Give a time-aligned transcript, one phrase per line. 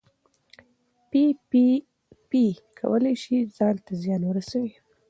[1.09, 1.65] پي پي
[2.29, 2.43] پي
[2.79, 4.73] کولی شي ځان ته زیان ورسوي.